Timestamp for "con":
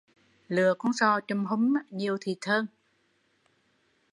0.79-0.93